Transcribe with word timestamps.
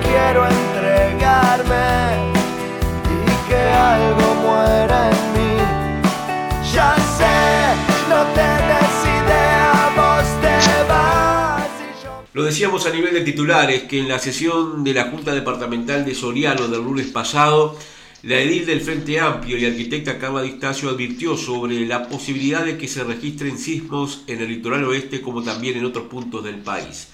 quiero 0.00 0.46
entregarme 0.46 2.32
y 3.10 3.48
que 3.48 3.56
algo 3.56 4.34
muera 4.42 5.10
en 5.10 5.32
mí. 5.34 5.56
Ya 6.72 6.94
sé, 7.18 7.38
no 8.08 8.24
vas. 10.88 11.68
Lo 12.32 12.44
decíamos 12.44 12.86
a 12.86 12.90
nivel 12.90 13.12
de 13.12 13.20
titulares 13.20 13.82
que 13.82 13.98
en 13.98 14.08
la 14.08 14.18
sesión 14.18 14.82
de 14.84 14.94
la 14.94 15.10
Junta 15.10 15.34
Departamental 15.34 16.04
de 16.04 16.14
Soriano 16.14 16.68
del 16.68 16.82
lunes 16.82 17.08
pasado, 17.08 17.76
la 18.22 18.38
edil 18.38 18.64
del 18.64 18.80
Frente 18.80 19.20
Amplio 19.20 19.58
y 19.58 19.66
arquitecta 19.66 20.18
Carla 20.18 20.42
Distacio 20.42 20.88
advirtió 20.88 21.36
sobre 21.36 21.84
la 21.86 22.08
posibilidad 22.08 22.64
de 22.64 22.78
que 22.78 22.88
se 22.88 23.04
registren 23.04 23.58
sismos 23.58 24.22
en 24.28 24.40
el 24.40 24.48
litoral 24.48 24.84
oeste 24.84 25.20
como 25.20 25.42
también 25.42 25.76
en 25.76 25.84
otros 25.84 26.06
puntos 26.06 26.42
del 26.44 26.56
país. 26.56 27.08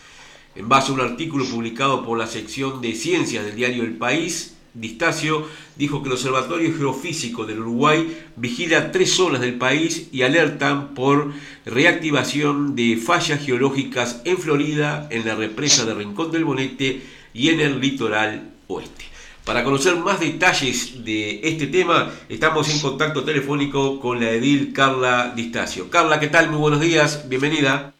En 0.54 0.68
base 0.68 0.90
a 0.90 0.94
un 0.94 1.00
artículo 1.00 1.44
publicado 1.44 2.04
por 2.04 2.18
la 2.18 2.26
sección 2.26 2.80
de 2.80 2.94
ciencias 2.94 3.44
del 3.44 3.56
diario 3.56 3.84
El 3.84 3.96
País, 3.96 4.56
Distacio 4.74 5.46
dijo 5.76 6.02
que 6.02 6.08
el 6.08 6.14
Observatorio 6.14 6.76
Geofísico 6.76 7.46
del 7.46 7.60
Uruguay 7.60 8.16
vigila 8.36 8.92
tres 8.92 9.12
zonas 9.12 9.40
del 9.40 9.54
país 9.54 10.08
y 10.12 10.22
alertan 10.22 10.94
por 10.94 11.32
reactivación 11.64 12.76
de 12.76 12.96
fallas 12.96 13.44
geológicas 13.44 14.20
en 14.24 14.38
Florida, 14.38 15.08
en 15.10 15.26
la 15.26 15.34
represa 15.34 15.84
de 15.84 15.94
Rincón 15.94 16.30
del 16.30 16.44
Bonete 16.44 17.02
y 17.34 17.48
en 17.48 17.60
el 17.60 17.80
litoral 17.80 18.50
oeste. 18.68 19.04
Para 19.44 19.64
conocer 19.64 19.96
más 19.96 20.20
detalles 20.20 21.04
de 21.04 21.40
este 21.42 21.68
tema, 21.68 22.10
estamos 22.28 22.68
en 22.68 22.80
contacto 22.80 23.24
telefónico 23.24 23.98
con 23.98 24.20
la 24.20 24.30
edil 24.30 24.74
Carla 24.74 25.32
Distacio. 25.34 25.88
Carla, 25.88 26.20
¿qué 26.20 26.28
tal? 26.28 26.50
Muy 26.50 26.58
buenos 26.58 26.80
días, 26.80 27.26
bienvenida. 27.28 27.97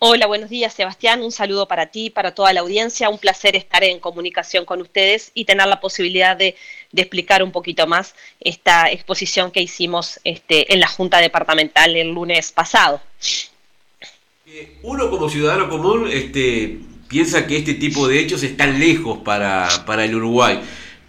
Hola, 0.00 0.28
buenos 0.28 0.48
días 0.48 0.74
Sebastián, 0.74 1.22
un 1.22 1.32
saludo 1.32 1.66
para 1.66 1.86
ti, 1.86 2.08
para 2.08 2.32
toda 2.32 2.52
la 2.52 2.60
audiencia, 2.60 3.08
un 3.08 3.18
placer 3.18 3.56
estar 3.56 3.82
en 3.82 3.98
comunicación 3.98 4.64
con 4.64 4.80
ustedes 4.80 5.32
y 5.34 5.44
tener 5.44 5.66
la 5.66 5.80
posibilidad 5.80 6.36
de, 6.36 6.54
explicar 6.94 7.42
un 7.42 7.50
poquito 7.50 7.84
más 7.88 8.14
esta 8.38 8.92
exposición 8.92 9.50
que 9.50 9.60
hicimos 9.60 10.20
este, 10.22 10.72
en 10.72 10.78
la 10.78 10.86
Junta 10.86 11.18
Departamental 11.18 11.96
el 11.96 12.12
lunes 12.12 12.52
pasado. 12.52 13.00
Uno 14.84 15.10
como 15.10 15.28
ciudadano 15.28 15.68
común 15.68 16.08
este, 16.08 16.78
piensa 17.08 17.48
que 17.48 17.56
este 17.56 17.74
tipo 17.74 18.06
de 18.06 18.20
hechos 18.20 18.44
están 18.44 18.78
lejos 18.78 19.18
para, 19.24 19.68
para 19.84 20.04
el 20.04 20.14
Uruguay. 20.14 20.60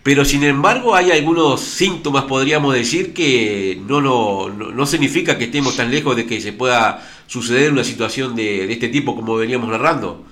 Pero 0.01 0.25
sin 0.25 0.43
embargo 0.43 0.95
hay 0.95 1.11
algunos 1.11 1.61
síntomas, 1.61 2.23
podríamos 2.23 2.73
decir, 2.73 3.13
que 3.13 3.79
no, 3.85 4.01
no, 4.01 4.49
no, 4.49 4.85
significa 4.87 5.37
que 5.37 5.43
estemos 5.43 5.75
tan 5.75 5.91
lejos 5.91 6.15
de 6.15 6.25
que 6.25 6.41
se 6.41 6.53
pueda 6.53 7.05
suceder 7.29 7.71
una 7.71 7.83
situación 7.83 8.35
de, 8.35 8.71
este 8.71 8.89
tipo 8.89 9.15
como 9.15 9.35
veníamos 9.35 9.69
narrando. 9.69 10.25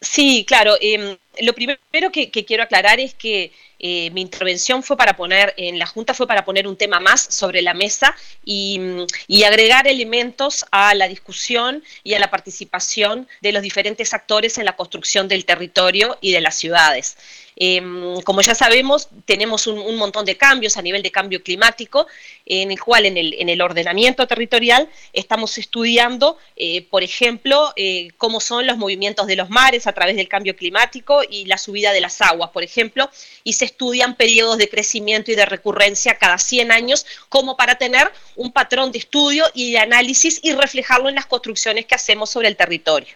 Sí, 0.00 0.44
claro. 0.46 0.74
Em, 0.80 1.16
lo 1.40 1.52
primero 1.54 2.12
que, 2.12 2.30
quiero 2.30 2.62
aclarar 2.62 3.00
es 3.00 3.14
que 3.14 3.52
eh, 3.78 4.10
mi 4.10 4.22
intervención 4.22 4.82
fue 4.82 4.96
para 4.96 5.16
poner, 5.16 5.54
en 5.56 5.78
la 5.78 5.86
Junta 5.86 6.14
fue 6.14 6.26
para 6.26 6.44
poner 6.44 6.66
un 6.66 6.76
tema 6.76 7.00
más 7.00 7.20
sobre 7.20 7.62
la 7.62 7.74
mesa 7.74 8.16
y, 8.44 8.80
y, 9.26 9.44
agregar 9.44 9.86
elementos 9.86 10.64
a 10.70 10.94
la 10.94 11.08
discusión 11.08 11.82
y 12.02 12.14
a 12.14 12.18
la 12.18 12.30
participación 12.30 13.28
de 13.42 13.52
los 13.52 13.62
diferentes 13.62 14.14
actores 14.14 14.58
en 14.58 14.64
la 14.64 14.76
construcción 14.76 15.28
del 15.28 15.44
territorio 15.44 16.16
y 16.20 16.32
de 16.32 16.40
las 16.40 16.56
ciudades. 16.56 17.16
Em, 17.58 18.20
como 18.20 18.42
ya 18.42 18.54
sabemos, 18.54 19.08
tenemos 19.24 19.66
un, 19.66 19.96
montón 19.96 20.26
de 20.26 20.36
cambios 20.36 20.76
a 20.76 20.82
nivel 20.82 21.02
de 21.02 21.10
cambio 21.10 21.42
climático, 21.42 22.06
en 22.44 22.70
el 22.70 22.78
cual 22.78 23.06
en 23.06 23.16
el, 23.16 23.62
ordenamiento 23.62 24.26
territorial 24.26 24.90
estamos 25.14 25.56
estudiando, 25.56 26.36
eh, 26.54 26.82
por 26.82 27.02
ejemplo, 27.02 27.72
eh, 27.76 28.08
cómo 28.18 28.40
son 28.40 28.66
los 28.66 28.76
movimientos 28.76 29.26
de 29.26 29.36
los 29.36 29.48
mares 29.48 29.86
a 29.86 29.92
través 29.92 30.16
del 30.16 30.28
cambio 30.28 30.54
climático 30.54 31.22
y 31.28 31.44
la 31.46 31.58
subida 31.58 31.92
de 31.92 32.00
las 32.00 32.20
aguas, 32.20 32.50
por 32.50 32.62
ejemplo, 32.62 33.10
y 33.44 33.54
se 33.54 33.64
estudian 33.64 34.16
periodos 34.16 34.58
de 34.58 34.68
crecimiento 34.68 35.30
y 35.30 35.34
de 35.34 35.46
recurrencia 35.46 36.18
cada 36.18 36.38
100 36.38 36.72
años 36.72 37.06
como 37.28 37.56
para 37.56 37.76
tener 37.76 38.10
un 38.34 38.52
patrón 38.52 38.92
de 38.92 38.98
estudio 38.98 39.44
y 39.54 39.72
de 39.72 39.78
análisis 39.78 40.40
y 40.42 40.52
reflejarlo 40.52 41.08
en 41.08 41.14
las 41.14 41.26
construcciones 41.26 41.86
que 41.86 41.94
hacemos 41.94 42.30
sobre 42.30 42.48
el 42.48 42.56
territorio. 42.56 43.14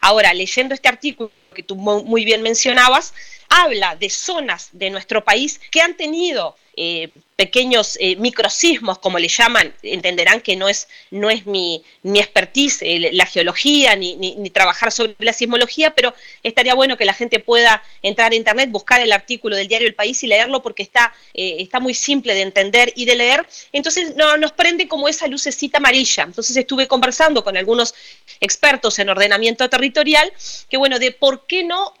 Ahora, 0.00 0.32
leyendo 0.34 0.74
este 0.74 0.88
artículo 0.88 1.30
que 1.54 1.62
tú 1.62 1.74
muy 1.76 2.24
bien 2.24 2.42
mencionabas, 2.42 3.14
habla 3.48 3.96
de 3.96 4.10
zonas 4.10 4.68
de 4.72 4.90
nuestro 4.90 5.24
país 5.24 5.60
que 5.70 5.80
han 5.80 5.96
tenido 5.96 6.56
eh, 6.76 7.10
pequeños 7.36 7.98
eh, 8.00 8.16
microsismos, 8.16 8.98
como 8.98 9.18
le 9.18 9.28
llaman, 9.28 9.74
entenderán 9.82 10.40
que 10.40 10.56
no 10.56 10.68
es, 10.70 10.88
no 11.10 11.28
es 11.28 11.44
mi, 11.44 11.84
mi 12.02 12.18
expertise 12.18 12.80
eh, 12.80 13.10
la 13.12 13.26
geología 13.26 13.94
ni, 13.94 14.16
ni, 14.16 14.50
trabajar 14.50 14.90
sobre 14.90 15.14
la 15.18 15.34
sismología, 15.34 15.94
pero 15.94 16.14
estaría 16.42 16.74
bueno 16.74 16.96
que 16.96 17.04
la 17.04 17.12
gente 17.12 17.38
pueda 17.38 17.82
entrar 18.02 18.32
a 18.32 18.34
internet, 18.34 18.70
buscar 18.70 19.02
el 19.02 19.12
artículo 19.12 19.54
del 19.54 19.68
diario 19.68 19.86
El 19.86 19.94
País 19.94 20.22
y 20.22 20.26
leerlo 20.26 20.62
porque 20.62 20.82
está, 20.82 21.12
está 21.34 21.78
muy 21.78 21.92
simple 21.92 22.34
de 22.34 22.40
entender 22.40 22.92
y 22.96 23.04
de 23.04 23.16
leer. 23.16 23.46
Entonces 23.72 24.16
no, 24.16 24.38
nos 24.38 24.52
prende 24.52 24.88
como 24.88 25.06
esa 25.06 25.26
lucecita 25.26 25.76
amarilla. 25.76 26.22
Entonces 26.22 26.56
estuve 26.56 26.88
conversando 26.88 27.44
con 27.44 27.58
algunos 27.58 27.94
expertos 28.40 28.98
en 28.98 29.10
ordenamiento 29.10 29.68
territorial, 29.68 30.32
que 30.70 30.78
bueno, 30.78 30.98
de 30.98 31.12
por 31.12 31.46
qué 31.46 31.64
no 31.64 31.92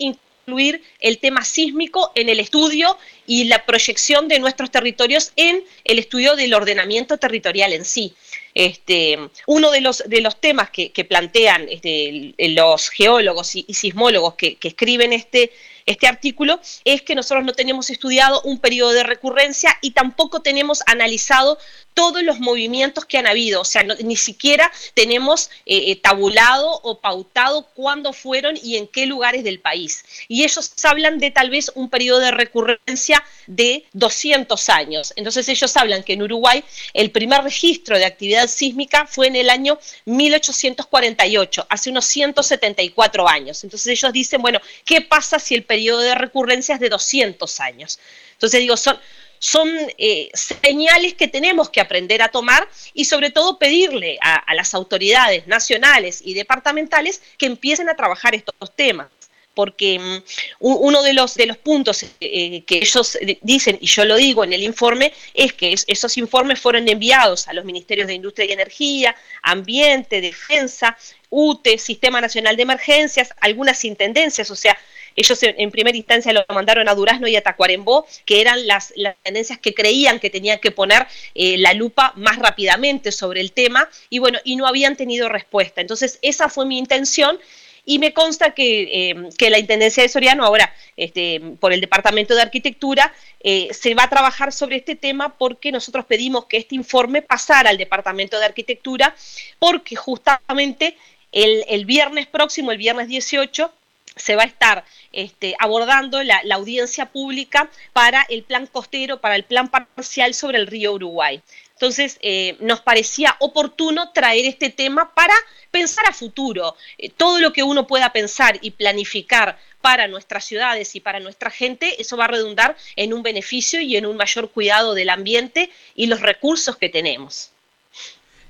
el 1.00 1.18
tema 1.18 1.44
sísmico 1.44 2.12
en 2.14 2.28
el 2.28 2.38
estudio 2.38 2.96
y 3.26 3.44
la 3.44 3.66
proyección 3.66 4.28
de 4.28 4.38
nuestros 4.38 4.70
territorios 4.70 5.32
en 5.34 5.64
el 5.82 5.98
estudio 5.98 6.36
del 6.36 6.54
ordenamiento 6.54 7.18
territorial 7.18 7.72
en 7.72 7.84
sí. 7.84 8.14
Este, 8.54 9.18
uno 9.48 9.72
de 9.72 9.80
los, 9.80 10.04
de 10.06 10.20
los 10.20 10.40
temas 10.40 10.70
que, 10.70 10.90
plantean 11.04 11.66
este, 11.68 12.32
los 12.38 12.90
geólogos 12.90 13.56
y, 13.56 13.66
sismólogos 13.74 14.34
que, 14.34 14.54
que 14.54 14.68
escriben 14.68 15.12
este, 15.12 15.50
este 15.86 16.08
artículo 16.08 16.60
es 16.84 17.02
que 17.02 17.14
nosotros 17.14 17.44
no 17.44 17.52
tenemos 17.52 17.90
estudiado 17.90 18.42
un 18.42 18.58
periodo 18.58 18.90
de 18.90 19.04
recurrencia 19.04 19.78
y 19.80 19.92
tampoco 19.92 20.42
tenemos 20.42 20.82
analizado 20.86 21.58
todos 21.94 22.22
los 22.22 22.40
movimientos 22.40 23.06
que 23.06 23.16
han 23.16 23.26
habido, 23.26 23.62
o 23.62 23.64
sea, 23.64 23.82
ni 23.82 24.16
siquiera 24.16 24.70
tenemos 24.92 25.48
eh, 25.64 25.92
eh, 25.92 25.96
tabulado 25.96 26.80
o 26.82 27.00
pautado 27.00 27.68
cuándo 27.72 28.12
fueron 28.12 28.58
y 28.62 28.76
en 28.76 28.86
qué 28.86 29.06
lugares 29.06 29.44
del 29.44 29.60
país. 29.60 30.04
Y 30.28 30.44
ellos 30.44 30.72
hablan 30.84 31.18
de 31.18 31.30
tal 31.30 31.48
vez 31.48 31.72
un 31.74 31.88
periodo 31.88 32.18
de 32.18 32.32
recurrencia 32.32 33.24
de 33.46 33.86
200 33.94 34.68
años. 34.68 35.14
Entonces 35.16 35.48
ellos 35.48 35.74
hablan 35.76 36.02
que 36.02 36.12
en 36.14 36.22
Uruguay 36.22 36.62
el 36.92 37.10
primer 37.12 37.42
registro 37.42 37.96
de 37.96 38.04
actividad 38.04 38.48
sísmica 38.48 39.06
fue 39.06 39.28
en 39.28 39.36
el 39.36 39.48
año 39.48 39.78
1848, 40.04 41.66
hace 41.70 41.90
unos 41.90 42.04
174 42.04 43.26
años. 43.26 43.64
Entonces 43.64 43.86
ellos 43.86 44.12
dicen, 44.12 44.42
bueno, 44.42 44.60
¿qué 44.84 45.00
pasa 45.00 45.38
si 45.38 45.54
el 45.54 45.62
periodo 45.62 45.75
de 45.76 46.14
recurrencia 46.14 46.74
es 46.74 46.80
de 46.80 46.88
200 46.88 47.60
años? 47.60 47.98
Entonces 48.32 48.60
digo, 48.60 48.76
son, 48.76 48.98
son 49.38 49.68
eh, 49.98 50.30
señales 50.34 51.14
que 51.14 51.28
tenemos 51.28 51.70
que 51.70 51.80
aprender 51.80 52.22
a 52.22 52.28
tomar 52.28 52.68
y 52.94 53.04
sobre 53.04 53.30
todo 53.30 53.58
pedirle 53.58 54.18
a, 54.20 54.54
las 54.54 54.74
autoridades 54.74 55.46
nacionales 55.46 56.20
y 56.24 56.34
departamentales 56.34 57.22
que 57.38 57.46
empiecen 57.46 57.88
a 57.88 57.96
trabajar 57.96 58.34
estos 58.34 58.54
temas 58.74 59.08
porque 59.56 59.98
mm, 59.98 60.22
uno 60.60 61.02
de 61.02 61.14
los, 61.14 61.34
de 61.34 61.46
los 61.46 61.56
puntos 61.56 62.04
eh, 62.20 62.62
que 62.64 62.76
ellos 62.76 63.18
dicen, 63.40 63.78
y 63.80 63.86
yo 63.86 64.04
lo 64.04 64.16
digo 64.16 64.44
en 64.44 64.52
el 64.52 64.62
informe, 64.62 65.12
es 65.32 65.54
que 65.54 65.74
esos 65.86 66.16
informes 66.18 66.60
fueron 66.60 66.86
enviados 66.86 67.48
a 67.48 67.54
los 67.54 67.64
ministerios 67.64 68.06
de 68.06 68.14
Industria 68.14 68.44
y 68.46 68.52
Energía, 68.52 69.16
Ambiente, 69.42 70.20
Defensa, 70.20 70.96
UTE, 71.30 71.78
Sistema 71.78 72.20
Nacional 72.20 72.54
de 72.56 72.62
Emergencias, 72.62 73.30
algunas 73.40 73.82
intendencias, 73.84 74.50
o 74.50 74.56
sea, 74.56 74.76
ellos 75.16 75.42
en, 75.42 75.70
primera 75.70 75.96
instancia 75.96 76.30
lo 76.34 76.44
mandaron 76.50 76.86
a 76.90 76.94
Durazno 76.94 77.26
y 77.26 77.36
a 77.36 77.40
Tacuarembó, 77.40 78.06
que 78.26 78.42
eran 78.42 78.66
las, 78.66 78.92
tendencias 79.22 79.58
que 79.58 79.72
creían 79.72 80.20
que 80.20 80.28
tenían 80.28 80.58
que 80.58 80.70
poner 80.70 81.06
eh, 81.34 81.56
la 81.56 81.72
lupa 81.72 82.12
más 82.16 82.38
rápidamente 82.38 83.10
sobre 83.10 83.40
el 83.40 83.52
tema 83.52 83.88
y 84.10 84.18
bueno, 84.18 84.38
y 84.44 84.56
no 84.56 84.66
habían 84.66 84.96
tenido 84.96 85.30
respuesta. 85.30 85.80
Entonces, 85.80 86.18
esa 86.20 86.50
fue 86.50 86.66
mi 86.66 86.76
intención 86.76 87.38
y 87.86 87.98
me 87.98 88.12
consta 88.12 88.50
que, 88.50 89.10
eh, 89.10 89.50
la 89.50 89.58
Intendencia 89.58 90.02
de 90.02 90.10
Soriano, 90.10 90.44
ahora 90.44 90.74
este, 90.96 91.40
por 91.58 91.72
el 91.72 91.80
Departamento 91.80 92.34
de 92.34 92.42
Arquitectura, 92.42 93.14
eh, 93.40 93.68
se 93.72 93.94
va 93.94 94.02
a 94.02 94.10
trabajar 94.10 94.52
sobre 94.52 94.76
este 94.76 94.96
tema 94.96 95.38
porque 95.38 95.72
nosotros 95.72 96.04
pedimos 96.04 96.44
que 96.46 96.58
este 96.58 96.74
informe 96.74 97.22
pasara 97.22 97.70
al 97.70 97.78
Departamento 97.78 98.38
de 98.38 98.44
Arquitectura 98.44 99.14
porque 99.58 99.96
justamente 99.96 100.96
el, 101.32 101.64
el 101.68 101.86
viernes 101.86 102.26
próximo, 102.26 102.72
el 102.72 102.78
viernes 102.78 103.08
18, 103.08 103.72
se 104.16 104.34
va 104.34 104.42
a 104.42 104.46
estar 104.46 104.84
este, 105.12 105.54
abordando 105.58 106.22
la, 106.22 106.42
audiencia 106.52 107.06
pública 107.06 107.70
para 107.92 108.22
el 108.28 108.42
plan 108.42 108.66
costero, 108.66 109.20
para 109.20 109.36
el 109.36 109.44
plan 109.44 109.68
parcial 109.68 110.34
sobre 110.34 110.58
el 110.58 110.66
río 110.66 110.94
Uruguay. 110.94 111.42
Entonces, 111.76 112.18
eh, 112.22 112.56
nos 112.60 112.80
parecía 112.80 113.36
oportuno 113.38 114.10
traer 114.12 114.46
este 114.46 114.70
tema 114.70 115.12
para 115.14 115.34
pensar 115.70 116.06
a 116.06 116.12
futuro. 116.14 116.74
Eh, 116.96 117.10
todo 117.14 117.38
lo 117.38 117.52
que 117.52 117.62
uno 117.62 117.86
pueda 117.86 118.14
pensar 118.14 118.58
y 118.62 118.70
planificar 118.70 119.58
para 119.82 120.08
nuestras 120.08 120.46
ciudades 120.46 120.96
y 120.96 121.00
para 121.00 121.20
nuestra 121.20 121.50
gente, 121.50 122.00
eso 122.00 122.16
va 122.16 122.24
a 122.24 122.28
redundar 122.28 122.76
en 122.96 123.12
un 123.12 123.22
beneficio 123.22 123.78
y 123.82 123.96
en 123.96 124.06
un 124.06 124.16
mayor 124.16 124.50
cuidado 124.50 124.94
del 124.94 125.10
ambiente 125.10 125.70
y 125.94 126.06
los 126.06 126.22
recursos 126.22 126.76
que 126.76 126.88
tenemos. 126.88 127.50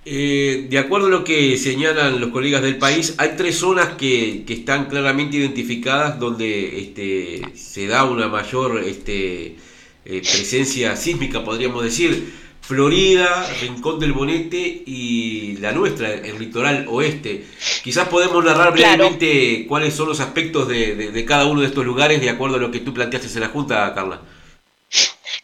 Eh, 0.05 0.69
de 0.71 0.79
acuerdo 0.79 1.09
a 1.09 1.11
lo 1.11 1.25
que 1.25 1.59
señalan 1.59 2.21
los 2.21 2.31
colegas 2.31 2.63
del 2.63 2.79
país, 2.79 3.17
hay 3.19 3.31
tres 3.37 3.59
zonas 3.59 3.97
que, 3.97 4.45
están 4.49 4.85
claramente 4.85 5.37
identificadas 5.37 6.21
donde 6.21 6.81
este, 6.81 7.43
se 7.57 7.89
da 7.89 8.05
una 8.05 8.29
mayor 8.29 8.85
este, 8.87 9.57
eh, 10.05 10.21
presencia 10.21 10.95
sísmica, 10.95 11.43
podríamos 11.43 11.83
decir. 11.83 12.46
Florida, 12.67 13.49
Rincón 13.61 14.01
del 14.01 14.13
Bonete 14.13 14.59
y 14.59 15.57
la 15.59 15.71
nuestra, 15.71 16.13
el 16.13 16.37
litoral 16.37 16.87
oeste. 16.89 17.47
Quizás 17.85 18.09
podemos 18.09 18.45
narrar 18.45 18.73
brevemente 18.73 19.67
cuáles 19.69 19.95
son 19.95 20.09
los 20.09 20.19
aspectos 20.19 20.67
de, 20.67 21.25
cada 21.29 21.47
uno 21.47 21.61
de 21.61 21.69
estos 21.69 21.87
lugares 21.87 22.21
de 22.21 22.29
acuerdo 22.29 22.57
a 22.57 22.59
lo 22.59 22.73
que 22.73 22.81
tú 22.81 22.93
planteaste 22.93 23.33
en 23.33 23.41
la 23.41 23.49
Junta, 23.51 23.95
Carla. 23.95 24.21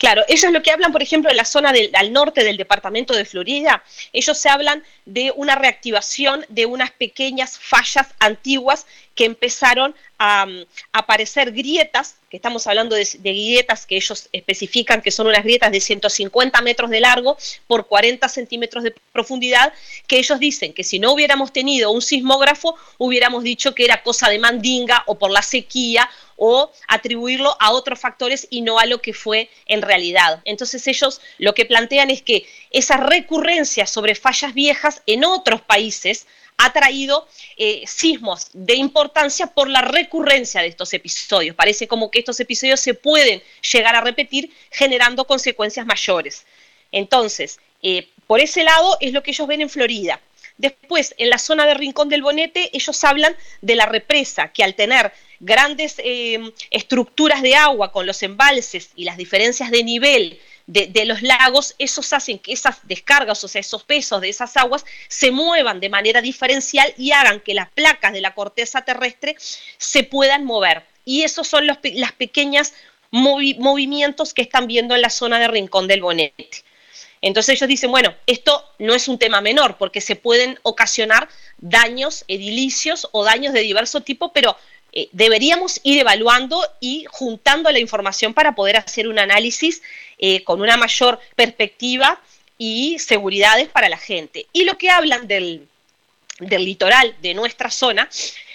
Claro, 0.02 0.24
ellos 0.26 0.50
lo 0.50 0.64
que 0.64 0.72
hablan, 0.72 0.90
por 0.90 1.00
ejemplo, 1.00 1.30
en 1.30 1.36
la 1.36 1.44
zona 1.44 1.72
al 1.92 2.12
norte 2.12 2.42
del 2.42 2.56
departamento 2.56 3.14
de 3.14 3.24
Florida, 3.24 3.84
ellos 4.12 4.36
se 4.36 4.48
hablan 4.48 4.82
de 5.06 5.32
una 5.36 5.54
reactivación 5.54 6.44
de 6.48 6.66
unas 6.66 6.90
pequeñas 6.90 7.56
fallas 7.56 8.08
antiguas 8.18 8.84
que 9.14 9.26
empezaron 9.26 9.94
a, 10.18 10.46
aparecer 10.92 11.52
grietas, 11.52 12.16
que 12.28 12.36
estamos 12.36 12.66
hablando 12.66 12.96
de, 12.96 13.06
grietas 13.22 13.86
que 13.86 13.94
ellos 13.94 14.28
especifican 14.32 15.02
que 15.02 15.12
son 15.12 15.28
unas 15.28 15.44
grietas 15.44 15.70
de 15.70 15.80
150 15.80 16.60
metros 16.62 16.90
de 16.90 16.98
largo 16.98 17.36
por 17.68 17.86
40 17.86 18.28
centímetros 18.28 18.82
de 18.82 18.94
profundidad, 19.12 19.72
que 20.08 20.18
ellos 20.18 20.40
dicen 20.40 20.72
que 20.72 20.82
si 20.82 20.98
no 20.98 21.12
hubiéramos 21.12 21.52
tenido 21.52 21.92
un 21.92 22.02
sismógrafo, 22.02 22.74
hubiéramos 22.98 23.44
dicho 23.44 23.72
que 23.72 23.84
era 23.84 24.02
cosa 24.02 24.28
de 24.28 24.40
mandinga 24.40 25.04
o 25.06 25.16
por 25.16 25.30
la 25.30 25.42
sequía 25.42 26.10
o 26.44 26.72
atribuirlo 26.88 27.56
a 27.60 27.70
otros 27.70 28.00
factores 28.00 28.48
y 28.50 28.62
no 28.62 28.80
a 28.80 28.86
lo 28.86 29.00
que 29.00 29.14
fue 29.14 29.48
en 29.66 29.80
realidad. 29.80 30.42
Entonces 30.44 30.88
ellos 30.88 31.20
lo 31.38 31.54
que 31.54 31.66
plantean 31.66 32.10
es 32.10 32.20
que 32.20 32.44
esa 32.72 32.96
recurrencia 32.96 33.86
sobre 33.86 34.16
fallas 34.16 34.52
viejas 34.52 35.02
en 35.06 35.24
otros 35.24 35.60
países 35.60 36.26
ha 36.58 36.72
traído 36.72 37.28
eh, 37.56 37.84
sismos 37.86 38.48
de 38.54 38.74
importancia 38.74 39.46
por 39.46 39.68
la 39.68 39.82
recurrencia 39.82 40.62
de 40.62 40.66
estos 40.66 40.92
episodios. 40.94 41.54
Parece 41.54 41.86
como 41.86 42.10
que 42.10 42.18
estos 42.18 42.40
episodios 42.40 42.80
se 42.80 42.94
pueden 42.94 43.40
llegar 43.72 43.94
a 43.94 44.00
repetir 44.00 44.50
generando 44.72 45.24
consecuencias 45.24 45.86
mayores. 45.86 46.44
Entonces, 46.90 47.60
eh, 47.82 48.08
por 48.26 48.40
ese 48.40 48.64
lado 48.64 48.96
es 49.00 49.12
lo 49.12 49.22
que 49.22 49.30
ellos 49.30 49.46
ven 49.46 49.60
en 49.60 49.70
Florida. 49.70 50.20
Después, 50.58 51.14
en 51.18 51.30
la 51.30 51.38
zona 51.38 51.66
de 51.66 51.74
Rincón 51.74 52.08
del 52.08 52.22
Bonete, 52.22 52.70
ellos 52.72 53.04
hablan 53.04 53.36
de 53.60 53.76
la 53.76 53.86
represa, 53.86 54.52
que 54.52 54.62
al 54.64 54.74
tener 54.74 55.12
grandes 55.42 55.96
eh, 55.98 56.52
estructuras 56.70 57.42
de 57.42 57.56
agua 57.56 57.92
con 57.92 58.06
los 58.06 58.22
embalses 58.22 58.90
y 58.96 59.04
las 59.04 59.16
diferencias 59.16 59.70
de 59.70 59.82
nivel 59.82 60.40
de, 60.66 61.04
los 61.04 61.22
lagos, 61.22 61.74
esos 61.78 62.12
hacen 62.12 62.38
que 62.38 62.52
esas 62.52 62.86
descargas, 62.86 63.42
o 63.42 63.48
sea, 63.48 63.60
esos 63.60 63.82
pesos 63.82 64.20
de 64.20 64.28
esas 64.28 64.56
aguas 64.56 64.86
se 65.08 65.32
muevan 65.32 65.80
de 65.80 65.88
manera 65.88 66.22
diferencial 66.22 66.94
y 66.96 67.10
hagan 67.10 67.40
que 67.40 67.52
las 67.52 67.68
placas 67.70 68.12
de 68.12 68.20
la 68.20 68.34
corteza 68.34 68.82
terrestre 68.82 69.36
se 69.76 70.04
puedan 70.04 70.44
mover. 70.44 70.84
Y 71.04 71.22
esos 71.22 71.48
son 71.48 71.66
los 71.66 71.78
las 71.94 72.12
pequeños 72.12 72.72
movimientos 73.10 74.32
que 74.32 74.42
están 74.42 74.68
viendo 74.68 74.94
en 74.94 75.02
la 75.02 75.10
zona 75.10 75.40
de 75.40 75.48
Rincón 75.48 75.88
del 75.88 76.00
Bonete. 76.00 76.64
Entonces 77.20 77.56
ellos 77.56 77.68
dicen, 77.68 77.90
bueno, 77.90 78.14
esto 78.26 78.64
no 78.78 78.94
es 78.94 79.06
un 79.06 79.18
tema 79.18 79.40
menor 79.40 79.76
porque 79.78 80.00
se 80.00 80.16
pueden 80.16 80.58
ocasionar 80.62 81.28
daños 81.58 82.24
edilicios 82.26 83.08
o 83.12 83.24
daños 83.24 83.52
de 83.52 83.60
diverso 83.60 84.00
tipo, 84.00 84.32
pero 84.32 84.56
eh, 84.92 85.08
deberíamos 85.12 85.80
ir 85.84 85.98
evaluando 86.00 86.62
y 86.78 87.06
juntando 87.10 87.70
la 87.70 87.78
información 87.78 88.34
para 88.34 88.54
poder 88.54 88.76
hacer 88.76 89.08
un 89.08 89.18
análisis 89.18 89.82
eh, 90.18 90.44
con 90.44 90.60
una 90.60 90.76
mayor 90.76 91.18
perspectiva 91.34 92.20
y 92.58 92.98
seguridades 92.98 93.68
para 93.68 93.88
la 93.88 93.96
gente. 93.96 94.46
Y 94.52 94.64
lo 94.64 94.76
que 94.76 94.90
hablan 94.90 95.26
del, 95.26 95.66
litoral 96.38 97.16
de 97.22 97.32
nuestra 97.32 97.70
zona, 97.70 98.08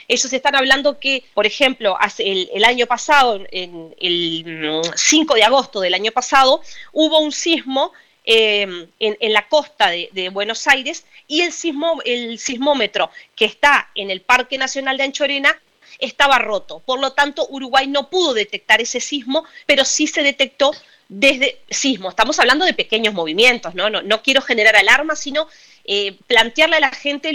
ellos 0.08 0.32
están 0.32 0.56
hablando 0.56 1.00
que, 1.00 1.24
por 1.34 1.48
ejemplo, 1.48 1.98
el, 2.20 2.50
el 2.54 2.64
año 2.64 2.86
pasado, 2.86 3.44
en 3.52 3.96
el 4.00 4.82
5 4.96 5.34
de 5.34 5.44
agosto 5.44 5.82
del 5.82 5.96
año 5.96 6.12
pasado, 6.12 6.62
hubo 6.94 7.20
un 7.20 7.32
sismo 7.32 7.92
em, 8.24 8.88
en, 9.00 9.34
la 9.34 9.48
costa 9.48 9.90
de, 9.90 10.30
Buenos 10.32 10.68
Aires 10.68 11.04
y 11.28 11.42
el, 11.42 11.52
sismo, 11.52 12.00
el 12.06 12.38
sismómetro 12.38 13.10
que 13.36 13.46
está 13.46 13.90
en 13.96 14.12
el 14.12 14.22
Parque 14.22 14.58
Nacional 14.58 14.98
de 14.98 15.04
Anchorena 15.04 15.60
estaba 16.00 16.40
roto. 16.40 16.80
Por 16.86 17.00
lo 17.00 17.14
tanto, 17.14 17.48
Uruguay 17.50 17.88
no 17.88 18.10
pudo 18.10 18.34
detectar 18.34 18.82
ese 18.82 19.00
sismo, 19.00 19.46
pero 19.66 19.86
sí 19.86 20.08
se 20.08 20.24
detectó 20.24 20.72
desde 21.10 21.60
sismo. 21.70 22.10
Estamos 22.10 22.40
hablando 22.40 22.66
de 22.66 22.74
pequeños 22.74 23.14
movimientos, 23.14 23.76
¿no? 23.76 23.90
No, 23.90 24.22
quiero 24.22 24.42
generar 24.42 24.76
alarma, 24.76 25.16
sino 25.16 25.48
eh, 25.86 26.18
plantearle 26.28 26.78
a 26.78 26.82
la 26.82 26.92
gente 26.92 27.34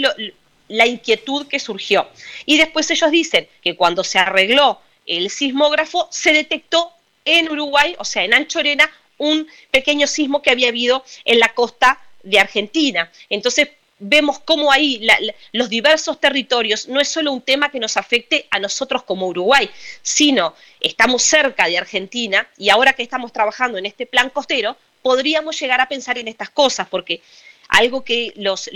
la 0.67 0.87
inquietud 0.87 1.47
que 1.47 1.59
surgió. 1.59 2.07
Y 2.45 2.57
después 2.57 2.89
ellos 2.91 3.11
dicen 3.11 3.47
que 3.61 3.75
cuando 3.75 4.03
se 4.03 4.19
arregló 4.19 4.79
el 5.05 5.29
sismógrafo, 5.29 6.07
se 6.11 6.33
detectó 6.33 6.91
en 7.25 7.49
Uruguay, 7.49 7.95
o 7.99 8.05
sea, 8.05 8.23
en 8.23 8.33
Anchorena, 8.33 8.89
un 9.17 9.47
pequeño 9.71 10.07
sismo 10.07 10.41
que 10.41 10.51
había 10.51 10.69
habido 10.69 11.03
en 11.25 11.39
la 11.39 11.53
costa 11.53 11.99
de 12.23 12.39
Argentina. 12.39 13.11
Entonces, 13.29 13.69
vemos 14.03 14.39
cómo 14.39 14.71
ahí 14.71 15.05
los 15.51 15.69
diversos 15.69 16.19
territorios 16.19 16.87
no 16.87 16.99
es 16.99 17.07
solo 17.07 17.31
un 17.31 17.41
tema 17.41 17.69
que 17.69 17.79
nos 17.79 17.97
afecte 17.97 18.47
a 18.51 18.59
nosotros 18.59 19.03
como 19.03 19.27
Uruguay, 19.27 19.69
sino 20.01 20.53
estamos 20.79 21.23
cerca 21.23 21.67
de 21.67 21.77
Argentina 21.77 22.47
y 22.57 22.69
ahora 22.69 22.93
que 22.93 23.03
estamos 23.03 23.31
trabajando 23.31 23.77
en 23.77 23.85
este 23.85 24.05
plan 24.05 24.29
costero, 24.29 24.77
podríamos 25.01 25.59
llegar 25.59 25.81
a 25.81 25.87
pensar 25.87 26.17
en 26.17 26.27
estas 26.27 26.49
cosas, 26.49 26.87
porque 26.87 27.21
algo 27.73 28.03
que 28.03 28.33
los, 28.35 28.69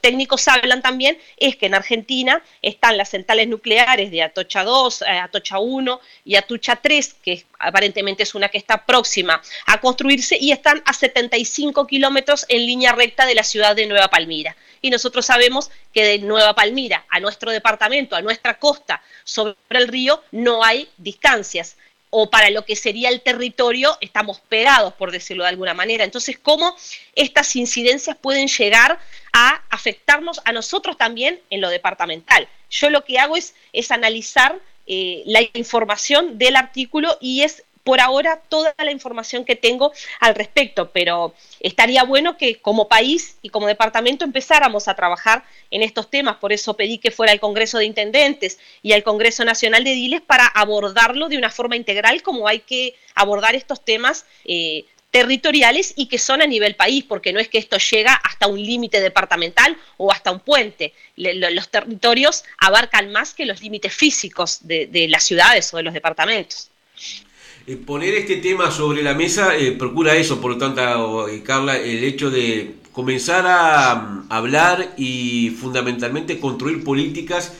técnicos 0.00 0.46
hablan 0.46 0.80
también 0.80 1.18
es 1.36 1.56
que 1.56 1.66
en 1.66 1.74
Argentina 1.74 2.40
están 2.62 2.96
las 2.96 3.10
centrales 3.10 3.48
nucleares 3.48 4.12
de 4.12 4.22
Atocha 4.22 4.62
2, 4.62 5.02
eh, 5.02 5.06
Atocha 5.18 5.58
1 5.58 6.00
y 6.24 6.36
Atocha 6.36 6.76
3, 6.76 7.16
que 7.20 7.44
aparentemente 7.58 8.22
es 8.22 8.32
una 8.36 8.48
que 8.48 8.58
está 8.58 8.86
próxima 8.86 9.42
a 9.66 9.80
construirse, 9.80 10.38
y 10.40 10.52
están 10.52 10.82
a 10.86 10.92
75 10.92 11.84
kilómetros 11.88 12.46
en 12.48 12.64
línea 12.64 12.92
recta 12.92 13.26
de 13.26 13.34
la 13.34 13.42
ciudad 13.42 13.74
de 13.74 13.86
Nueva 13.86 14.06
Palmira. 14.06 14.56
Y 14.80 14.90
nosotros 14.90 15.26
sabemos 15.26 15.72
que 15.92 16.04
de 16.04 16.18
Nueva 16.20 16.54
Palmira 16.54 17.04
a 17.08 17.18
nuestro 17.18 17.50
departamento, 17.50 18.14
a 18.14 18.22
nuestra 18.22 18.60
costa, 18.60 19.02
sobre 19.24 19.56
el 19.70 19.88
río, 19.88 20.22
no 20.30 20.62
hay 20.62 20.88
distancias 20.96 21.76
o 22.16 22.30
para 22.30 22.48
lo 22.50 22.64
que 22.64 22.76
sería 22.76 23.08
el 23.08 23.22
territorio, 23.22 23.98
estamos 24.00 24.38
pegados, 24.38 24.94
por 24.94 25.10
decirlo 25.10 25.42
de 25.42 25.48
alguna 25.48 25.74
manera. 25.74 26.04
Entonces, 26.04 26.38
¿cómo 26.38 26.76
estas 27.16 27.56
incidencias 27.56 28.16
pueden 28.16 28.46
llegar 28.46 29.00
a 29.32 29.62
afectarnos 29.68 30.40
a 30.44 30.52
nosotros 30.52 30.96
también 30.96 31.40
en 31.50 31.60
lo 31.60 31.70
departamental? 31.70 32.46
Yo 32.70 32.88
lo 32.88 33.04
que 33.04 33.18
hago 33.18 33.36
es, 33.36 33.56
es 33.72 33.90
analizar 33.90 34.60
eh, 34.86 35.24
la 35.26 35.40
información 35.54 36.38
del 36.38 36.54
artículo 36.54 37.18
y 37.20 37.42
es 37.42 37.64
por 37.84 38.00
ahora 38.00 38.40
toda 38.48 38.74
la 38.78 38.90
información 38.90 39.44
que 39.44 39.56
tengo 39.56 39.92
al 40.18 40.34
respecto, 40.34 40.90
pero 40.90 41.34
estaría 41.60 42.02
bueno 42.02 42.36
que 42.36 42.56
como 42.56 42.88
país 42.88 43.36
y 43.42 43.50
como 43.50 43.66
departamento 43.66 44.24
empezáramos 44.24 44.88
a 44.88 44.94
trabajar 44.94 45.44
en 45.70 45.82
estos 45.82 46.10
temas, 46.10 46.36
por 46.36 46.52
eso 46.52 46.74
pedí 46.74 46.98
que 46.98 47.10
fuera 47.10 47.32
el 47.32 47.40
Congreso 47.40 47.78
de 47.78 47.84
Intendentes 47.84 48.58
y 48.82 48.92
el 48.92 49.04
Congreso 49.04 49.44
Nacional 49.44 49.84
de 49.84 49.92
Diles 49.92 50.22
para 50.22 50.46
abordarlo 50.46 51.28
de 51.28 51.36
una 51.36 51.50
forma 51.50 51.76
integral 51.76 52.22
como 52.22 52.48
hay 52.48 52.60
que 52.60 52.96
abordar 53.14 53.54
estos 53.54 53.84
temas. 53.84 54.26
Eh, 54.44 54.86
territoriales 55.10 55.92
y 55.94 56.06
que 56.06 56.18
son 56.18 56.42
a 56.42 56.46
nivel 56.48 56.74
país, 56.74 57.04
porque 57.04 57.32
no 57.32 57.38
es 57.38 57.48
que 57.48 57.58
esto 57.58 57.78
llega 57.78 58.14
hasta 58.14 58.48
un 58.48 58.60
límite 58.60 59.00
departamental 59.00 59.76
o 59.96 60.10
hasta 60.10 60.32
un 60.32 60.40
puente. 60.40 60.92
los 61.14 61.68
territorios 61.68 62.42
abarcan 62.58 63.12
más 63.12 63.32
que 63.32 63.46
los 63.46 63.62
límites 63.62 63.94
físicos 63.94 64.58
de 64.62 65.06
las 65.08 65.22
ciudades 65.22 65.72
o 65.72 65.76
de 65.76 65.84
los 65.84 65.94
departamentos. 65.94 66.68
Eh, 67.66 67.76
poner 67.76 68.12
este 68.14 68.36
tema 68.36 68.70
sobre 68.70 69.02
la 69.02 69.14
mesa 69.14 69.56
eh, 69.56 69.72
procura 69.72 70.14
eso, 70.16 70.38
por 70.38 70.50
lo 70.52 70.58
tanto, 70.58 71.28
eh, 71.28 71.42
Carla, 71.42 71.78
el 71.78 72.04
hecho 72.04 72.30
de 72.30 72.74
comenzar 72.92 73.46
a, 73.46 73.94
mm, 73.94 74.26
hablar 74.28 74.94
y 74.98 75.48
fundamentalmente 75.58 76.38
construir 76.38 76.84
políticas 76.84 77.54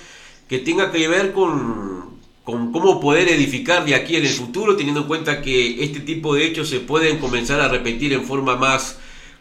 que 0.46 0.58
tengan 0.58 0.92
que 0.92 1.08
ver 1.08 1.32
con, 1.32 2.20
cómo 2.44 3.00
poder 3.00 3.28
edificar 3.30 3.86
de 3.86 3.94
aquí 3.94 4.16
en 4.16 4.26
el 4.26 4.32
futuro, 4.32 4.76
teniendo 4.76 5.02
en 5.02 5.06
cuenta 5.06 5.40
que 5.40 5.82
este 5.82 6.00
tipo 6.00 6.34
de 6.34 6.44
hechos 6.44 6.68
se 6.68 6.80
pueden 6.80 7.18
comenzar 7.18 7.60
a 7.62 7.68
repetir 7.68 8.12
en 8.12 8.24
forma 8.24 8.56
más 8.56 8.98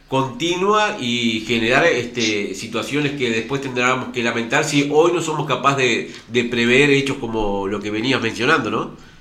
continua 0.07 0.97
y 0.99 1.41
generar 1.45 1.85
este, 1.85 2.55
situaciones 2.55 3.13
que 3.13 3.29
después 3.29 3.61
tendremos 3.61 4.09
que 4.13 4.23
lamentar 4.23 4.63
si 4.63 4.89
hoy 4.93 5.11
no 5.13 5.21
somos 5.21 5.45
capaces 5.45 6.13
de 6.29 6.43
prever 6.45 6.89
hechos 6.91 7.17
como 7.17 7.67
lo 7.67 7.81
que 7.81 7.91
venías 7.91 8.21
mencionando, 8.21 8.71
¿no? 8.71 9.12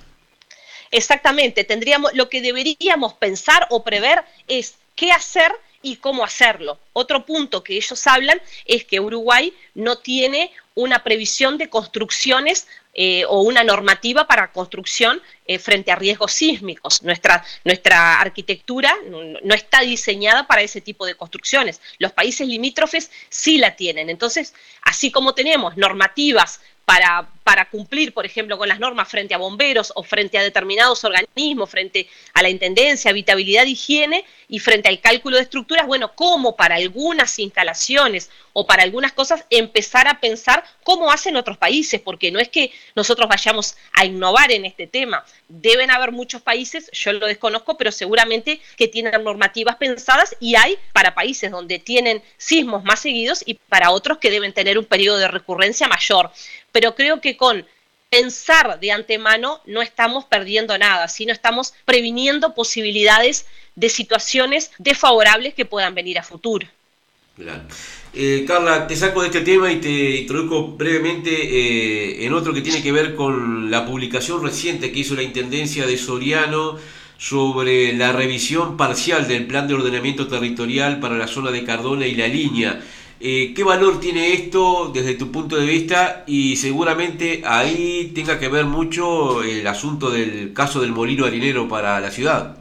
Exactamente, 0.93 1.65
tendríamos, 1.65 2.13
lo 2.13 2.29
que 2.29 2.43
deberíamos 2.43 3.15
pensar 3.15 3.67
o 3.71 3.83
prever 3.83 4.23
es 4.47 4.77
qué 4.95 5.11
hacer 5.11 5.51
y 5.81 5.97
cómo 5.97 6.23
hacerlo. 6.23 6.79
Otro 6.93 7.25
punto 7.27 7.65
que 7.65 7.77
ellos 7.77 8.07
hablan 8.07 8.41
es 8.67 8.85
que 8.85 9.01
Uruguay 9.01 9.53
no 9.75 9.99
tiene 9.99 10.53
una 10.75 11.03
previsión 11.03 11.59
de 11.59 11.71
construcciones 11.71 12.69
eh, 12.95 13.25
o 13.27 13.41
una 13.41 13.65
normativa 13.65 14.27
para 14.27 14.53
construcción 14.53 15.23
eh, 15.47 15.59
frente 15.59 15.91
a 15.91 15.97
riesgos 15.97 16.33
sísmicos. 16.33 17.03
Nuestra, 17.03 17.43
nuestra 17.65 18.21
arquitectura 18.21 18.95
no 19.09 19.55
está 19.55 19.81
diseñada 19.81 20.47
para 20.47 20.61
ese 20.61 20.83
tipo 20.83 21.07
de 21.07 21.15
construcciones. 21.15 21.81
Los 21.99 22.13
países 22.13 22.47
limítrofes 22.47 23.11
sí 23.31 23.57
la 23.57 23.77
tienen. 23.77 24.11
Entonces, 24.11 24.55
así 24.83 25.11
como 25.11 25.35
tenemos 25.35 25.77
normativas 25.79 26.61
para, 26.85 27.29
para, 27.45 27.69
cumplir, 27.69 28.15
por 28.15 28.27
ejemplo, 28.27 28.59
con 28.59 28.69
las 28.69 28.79
normas 28.79 29.09
frente 29.09 29.35
a 29.35 29.39
bomberos 29.39 29.93
o 29.97 30.03
frente 30.03 30.39
a 30.39 30.43
determinados 30.43 31.05
organismos, 31.05 31.71
frente 31.71 32.09
a 32.35 32.43
la 32.43 32.51
Intendencia, 32.51 33.11
habitabilidad, 33.11 33.67
higiene 33.67 34.25
y 34.49 34.59
frente 34.59 34.89
al 34.89 35.01
cálculo 35.01 35.37
de 35.37 35.43
estructuras, 35.43 35.87
bueno, 35.87 36.13
cómo 36.15 36.57
para 36.57 36.77
algunas 36.77 37.39
instalaciones 37.39 38.31
o 38.53 38.67
para 38.67 38.83
algunas 38.83 39.13
cosas 39.13 39.45
empezar 39.51 40.09
a 40.09 40.21
pensar 40.21 40.65
cómo 40.85 41.11
hacen 41.11 41.37
otros 41.37 41.57
países, 41.57 42.01
porque 42.01 42.31
no 42.31 42.39
es 42.39 42.49
que 42.49 42.73
nosotros 42.95 43.29
vayamos 43.29 43.77
a 43.93 44.05
innovar 44.05 44.53
en 44.53 44.65
este 44.65 44.87
tema. 44.87 45.25
Deben 45.49 45.91
haber 45.91 46.13
muchos 46.13 46.43
países, 46.43 46.91
yo 46.93 47.13
lo 47.13 47.27
desconozco, 47.27 47.77
pero 47.77 47.93
seguramente 47.93 48.61
que 48.77 48.89
tienen 48.89 49.23
normativas 49.25 49.77
pensadas 49.77 50.37
y 50.41 50.57
hay 50.57 50.77
para 50.93 51.15
países 51.15 51.51
donde 51.51 51.79
tienen 51.79 52.23
sismos 52.37 52.85
más 52.85 53.01
seguidos 53.01 53.43
y 53.47 53.55
para 53.55 53.91
otros 53.91 54.19
que 54.19 54.31
deben 54.31 54.53
tener 54.53 54.79
un 54.79 54.85
periodo 54.85 55.19
de 55.19 55.29
recurrencia 55.29 55.89
mayor. 55.89 56.31
Pero 56.73 56.95
creo 56.95 57.21
que 57.21 57.32
con 57.37 57.67
pensar 58.11 58.79
de 58.79 58.93
antemano 58.93 59.61
no 59.65 59.81
estamos 59.81 60.27
perdiendo 60.27 60.77
nada, 60.77 61.09
sino 61.09 61.33
estamos 61.33 61.73
previniendo 61.87 62.55
posibilidades 62.55 63.47
de 63.75 63.89
situaciones 63.89 64.71
desfavorables 64.79 65.55
que 65.55 65.65
puedan 65.65 65.95
venir 65.95 66.19
a 66.19 66.23
futuro. 66.23 66.67
Eh, 68.15 68.45
Carla, 68.47 68.87
te 68.87 68.95
saco 68.95 69.23
de 69.23 69.29
este 69.29 69.41
tema 69.41 69.73
y 69.73 69.81
te 69.81 70.17
introduzco 70.17 70.73
brevemente 70.73 71.31
eh, 71.31 72.27
en 72.27 72.35
otro 72.35 72.53
que 72.53 72.61
tiene 72.61 72.83
que 72.83 72.93
ver 72.93 73.15
con 73.15 73.71
la 73.71 73.87
publicación 73.87 74.43
reciente 74.45 74.93
que 74.93 75.01
hizo 75.01 75.15
la 75.15 75.23
Intendencia 75.23 75.87
de 75.87 75.97
Soriano 75.97 76.79
sobre 77.17 77.95
la 77.95 78.13
revisión 78.13 78.77
parcial 78.77 79.27
del 79.27 79.47
plan 79.47 79.67
de 79.67 79.75
ordenamiento 79.75 80.27
territorial 80.29 81.01
para 81.01 81.17
la 81.17 81.27
zona 81.27 81.51
de 81.51 81.65
Cardona 81.65 82.07
y 82.07 82.15
la 82.15 82.29
línea. 82.29 82.83
Eh, 83.25 83.53
¿Qué 83.55 83.63
valor 83.63 84.01
tiene 84.01 84.33
esto 84.33 84.91
desde 84.93 85.15
tu 85.15 85.31
punto 85.31 85.55
de 85.55 85.65
vista? 85.65 86.25
Y 86.27 86.57
seguramente 86.57 87.43
ahí 87.45 88.11
tenga 88.13 88.41
que 88.41 88.49
ver 88.49 88.65
mucho 88.65 89.45
el 89.45 89.65
asunto 89.65 90.11
del 90.11 90.53
caso 90.53 90.81
del 90.81 90.91
molino 90.91 91.25
harinero 91.25 91.69
para 91.69 92.01
la 92.01 92.11
ciudad. 92.11 92.57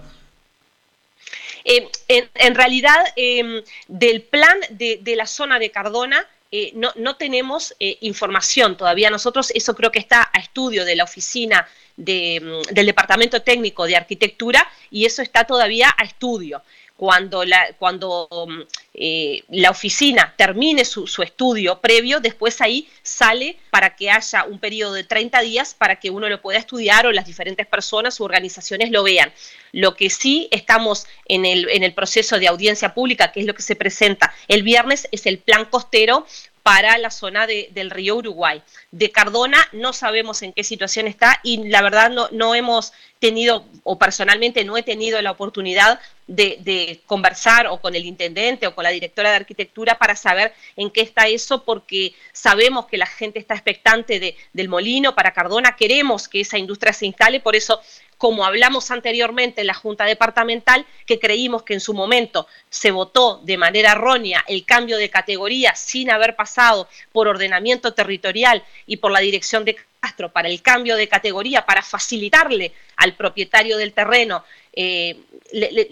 Eh, 1.65 1.89
en, 2.07 2.53
realidad, 2.53 2.99
em, 3.15 3.63
del 3.87 4.21
plan 4.21 4.55
de, 4.69 5.01
la 5.15 5.25
zona 5.25 5.57
de 5.57 5.71
Cardona, 5.71 6.27
eh, 6.51 6.73
no, 6.75 7.15
tenemos 7.15 7.73
eh, 7.79 7.97
información 8.01 8.77
todavía. 8.77 9.09
Nosotros, 9.09 9.51
eso 9.55 9.73
creo 9.73 9.91
que 9.91 9.97
está 9.97 10.29
a 10.31 10.39
estudio 10.39 10.85
de 10.85 10.95
la 10.95 11.05
oficina 11.05 11.67
mm, 11.97 12.03
del 12.03 12.85
Departamento 12.85 13.41
Técnico 13.41 13.87
de 13.87 13.95
Arquitectura 13.95 14.67
y 14.91 15.05
eso 15.05 15.23
está 15.23 15.45
todavía 15.45 15.91
a 15.97 16.03
estudio 16.03 16.61
cuando 17.01 18.29
mm, 18.47 18.61
eh, 18.93 19.43
la 19.49 19.71
oficina 19.71 20.35
termine 20.37 20.85
su, 20.85 21.05
estudio 21.23 21.81
previo, 21.81 22.19
después 22.19 22.61
ahí 22.61 22.87
sale 23.01 23.57
para 23.71 23.95
que 23.95 24.11
haya 24.11 24.43
un 24.43 24.59
periodo 24.59 24.93
de 24.93 25.03
30 25.03 25.41
días 25.41 25.73
para 25.73 25.99
que 25.99 26.11
uno 26.11 26.29
lo 26.29 26.41
pueda 26.43 26.59
estudiar 26.59 27.07
o 27.07 27.11
las 27.11 27.25
diferentes 27.25 27.65
personas 27.65 28.19
u 28.19 28.23
organizaciones 28.23 28.91
lo 28.91 29.01
vean. 29.01 29.33
Lo 29.71 29.95
que 29.95 30.11
sí 30.11 30.47
estamos 30.51 31.07
en 31.25 31.45
el, 31.45 31.93
proceso 31.95 32.37
de 32.37 32.47
audiencia 32.47 32.93
pública, 32.93 33.31
que 33.31 33.39
es 33.39 33.47
lo 33.47 33.55
que 33.55 33.63
se 33.63 33.75
presenta 33.75 34.31
el 34.47 34.61
viernes, 34.61 35.07
es 35.11 35.25
el 35.25 35.39
plan 35.39 35.65
costero 35.65 36.27
para 36.61 36.99
la 36.99 37.09
zona 37.09 37.47
del 37.47 37.89
río 37.89 38.17
Uruguay. 38.17 38.61
De 38.91 39.09
Cardona 39.09 39.67
no 39.71 39.93
sabemos 39.93 40.43
en 40.43 40.53
qué 40.53 40.63
situación 40.63 41.07
está 41.07 41.39
y 41.41 41.67
la 41.69 41.81
verdad 41.81 42.11
no 42.31 42.53
hemos 42.53 42.93
tenido, 43.21 43.65
o 43.83 43.97
personalmente 43.97 44.65
no 44.65 44.75
he 44.75 44.83
tenido 44.83 45.21
la 45.21 45.31
oportunidad 45.31 45.99
de, 46.31 47.01
conversar 47.05 47.67
o 47.67 47.79
con 47.79 47.95
el 47.95 48.05
intendente 48.05 48.67
o 48.67 48.73
con 48.73 48.83
la 48.83 48.89
directora 48.89 49.31
de 49.31 49.35
arquitectura 49.37 49.97
para 49.97 50.15
saber 50.15 50.53
en 50.75 50.89
qué 50.89 51.01
está 51.01 51.27
eso, 51.27 51.63
porque 51.63 52.13
sabemos 52.31 52.85
que 52.85 52.97
la 52.97 53.05
gente 53.05 53.39
está 53.39 53.53
expectante 53.53 54.19
de, 54.19 54.35
del 54.53 54.69
molino. 54.69 55.13
Para 55.13 55.33
Cardona, 55.33 55.75
queremos 55.75 56.27
que 56.27 56.41
esa 56.41 56.57
industria 56.57 56.93
se 56.93 57.05
instale, 57.05 57.39
por 57.39 57.55
eso 57.55 57.81
como 58.17 58.45
hablamos 58.45 58.91
anteriormente 58.91 59.61
en 59.61 59.67
la 59.67 59.73
Junta 59.73 60.05
Departamental, 60.05 60.85
que 61.07 61.19
creímos 61.19 61.63
que 61.63 61.73
en 61.73 61.79
su 61.79 61.95
momento 61.95 62.47
se 62.69 62.91
votó 62.91 63.41
de 63.43 63.57
manera 63.57 63.93
errónea 63.93 64.45
el 64.47 64.63
cambio 64.63 64.97
de 64.97 65.09
categoría 65.09 65.73
sin 65.73 66.11
haber 66.11 66.35
pasado 66.35 66.87
por 67.11 67.27
ordenamiento 67.27 67.95
territorial 67.95 68.63
y 68.85 68.97
por 68.97 69.11
la 69.11 69.21
dirección 69.21 69.65
de 69.65 69.75
Castro 70.01 70.31
para 70.31 70.49
el 70.49 70.63
cambio 70.63 70.95
de 70.95 71.07
categoría, 71.07 71.63
para 71.63 71.83
facilitarle 71.83 72.73
al 72.95 73.13
propietario 73.13 73.77
del 73.77 73.93
terreno 73.93 74.43
eh, 74.73 75.15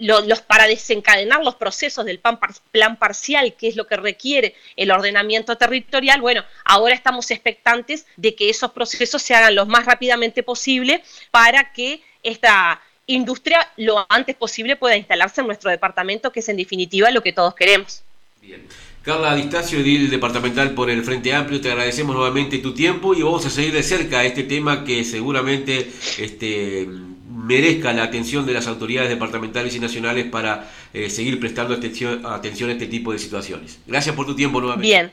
los, 0.00 0.40
para 0.40 0.66
desencadenar 0.66 1.44
los 1.44 1.54
procesos 1.54 2.04
del 2.04 2.18
plan, 2.18 2.40
plan, 2.72 2.98
parcial, 2.98 3.54
que 3.54 3.68
es 3.68 3.76
lo 3.76 3.86
que 3.86 3.96
requiere 3.96 4.56
el 4.74 4.90
ordenamiento 4.90 5.56
territorial, 5.56 6.20
bueno, 6.20 6.44
ahora 6.64 6.94
estamos 6.94 7.30
expectantes 7.30 8.04
de 8.16 8.34
que 8.34 8.50
esos 8.50 8.72
procesos 8.72 9.22
se 9.22 9.34
hagan 9.34 9.54
lo 9.54 9.64
más 9.66 9.86
rápidamente 9.86 10.42
posible 10.42 11.04
para 11.30 11.72
que 11.72 12.02
esta 12.24 12.82
industria 13.06 13.70
lo 13.76 14.06
antes 14.08 14.34
posible 14.34 14.74
pueda 14.74 14.96
instalarse 14.96 15.40
en 15.40 15.46
nuestro 15.46 15.70
departamento, 15.70 16.32
que 16.32 16.40
es 16.40 16.48
en 16.48 16.56
definitiva 16.56 17.12
lo 17.12 17.22
que 17.22 17.32
todos 17.32 17.54
queremos. 17.54 18.02
Bien. 18.40 18.66
Carla 19.02 19.34
Distacio, 19.34 19.78
edil 19.78 20.10
departamental 20.10 20.72
por 20.74 20.90
el 20.90 21.02
Frente 21.02 21.32
Amplio, 21.32 21.58
te 21.60 21.70
agradecemos 21.70 22.14
nuevamente 22.14 22.58
tu 22.58 22.74
tiempo 22.74 23.14
y 23.14 23.22
vamos 23.22 23.46
a 23.46 23.50
seguir 23.50 23.72
de 23.72 23.82
cerca 23.82 24.24
este 24.24 24.42
tema 24.42 24.84
que 24.84 25.04
seguramente 25.04 25.90
este, 26.18 26.86
merezca 27.30 27.94
la 27.94 28.02
atención 28.02 28.44
de 28.44 28.52
las 28.52 28.66
autoridades 28.66 29.08
departamentales 29.08 29.74
y 29.74 29.80
nacionales 29.80 30.26
para 30.26 30.70
eh, 30.92 31.08
seguir 31.08 31.40
prestando 31.40 31.72
atención, 31.72 32.26
atención 32.26 32.68
a 32.68 32.74
este 32.74 32.88
tipo 32.88 33.12
de 33.12 33.18
situaciones. 33.18 33.78
Gracias 33.86 34.14
por 34.14 34.26
tu 34.26 34.36
tiempo 34.36 34.60
nuevamente. 34.60 34.86
Bien. 34.86 35.12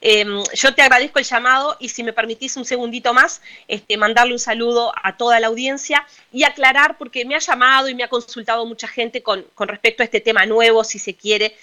Em, 0.00 0.42
yo 0.54 0.74
te 0.74 0.82
agradezco 0.82 1.18
el 1.18 1.24
llamado 1.24 1.76
y 1.80 1.88
si 1.88 2.02
me 2.04 2.12
permitís 2.12 2.56
un 2.56 2.64
segundito 2.64 3.12
más, 3.12 3.40
este, 3.66 3.96
mandarle 3.96 4.34
un 4.34 4.38
saludo 4.38 4.92
a 5.02 5.16
toda 5.16 5.40
la 5.40 5.48
audiencia 5.48 6.06
y 6.32 6.44
aclarar, 6.44 6.96
porque 6.98 7.24
me 7.24 7.34
ha 7.34 7.38
llamado 7.38 7.88
y 7.88 7.94
me 7.94 8.04
ha 8.04 8.08
consultado 8.08 8.64
mucha 8.66 8.88
gente 8.88 9.22
con, 9.22 9.44
con 9.54 9.68
respecto 9.68 10.02
a 10.02 10.04
este 10.04 10.20
tema 10.20 10.44
nuevo, 10.46 10.84
si 10.84 10.98
se 10.98 11.14
quiere, 11.14 11.56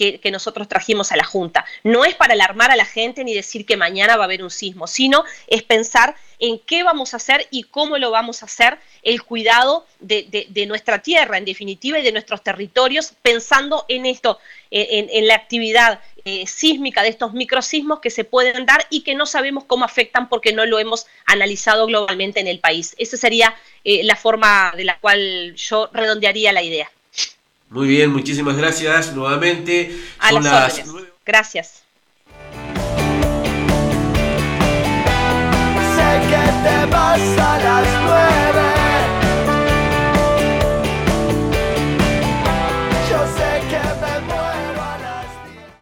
que, 0.00 0.30
nosotros 0.30 0.66
trajimos 0.66 1.12
a 1.12 1.16
la 1.16 1.24
Junta. 1.24 1.66
No 1.84 2.04
es 2.04 2.14
para 2.14 2.32
alarmar 2.32 2.70
a 2.70 2.76
la 2.76 2.86
gente 2.86 3.22
ni 3.22 3.34
decir 3.34 3.66
que 3.66 3.76
mañana 3.76 4.16
va 4.16 4.24
a 4.24 4.26
haber 4.26 4.42
un 4.42 4.50
sismo, 4.50 4.86
sino 4.86 5.24
es 5.46 5.62
pensar 5.62 6.16
en 6.38 6.58
qué 6.58 6.82
vamos 6.82 7.12
a 7.12 7.18
hacer 7.18 7.46
y 7.50 7.64
cómo 7.64 7.98
lo 7.98 8.10
vamos 8.10 8.42
a 8.42 8.46
hacer 8.46 8.78
el 9.02 9.22
cuidado 9.22 9.86
de, 9.98 10.64
nuestra 10.66 11.00
tierra, 11.00 11.36
en 11.36 11.44
definitiva, 11.44 11.98
y 11.98 12.02
de 12.02 12.12
nuestros 12.12 12.42
territorios, 12.42 13.12
pensando 13.20 13.84
en 13.88 14.06
esto, 14.06 14.38
en, 14.70 15.26
la 15.26 15.34
actividad 15.34 16.00
eh, 16.24 16.46
sísmica 16.46 17.02
de 17.02 17.10
estos 17.10 17.34
microsismos 17.34 18.00
que 18.00 18.08
se 18.08 18.24
pueden 18.24 18.64
dar 18.64 18.86
y 18.88 19.02
que 19.02 19.14
no 19.14 19.26
sabemos 19.26 19.64
cómo 19.64 19.84
afectan 19.84 20.30
porque 20.30 20.52
no 20.52 20.64
lo 20.64 20.78
hemos 20.78 21.06
analizado 21.26 21.86
globalmente 21.86 22.40
en 22.40 22.46
el 22.46 22.60
país. 22.60 22.94
Esa 22.96 23.18
sería 23.18 23.54
eh, 23.84 24.02
la 24.04 24.16
forma 24.16 24.72
de 24.76 24.84
la 24.84 24.98
cual 24.98 25.54
yo 25.56 25.90
redondearía 25.92 26.52
la 26.52 26.62
idea. 26.62 26.90
Muy 27.70 27.86
bien, 27.86 28.12
muchísimas 28.12 28.56
gracias 28.56 29.14
nuevamente. 29.14 29.96
A 30.18 30.32
las, 30.32 30.82
Gracias. 31.24 31.84
te 36.62 36.86
vas 36.86 37.20
a 37.38 37.58
las 37.58 37.86
nueve. 38.02 38.69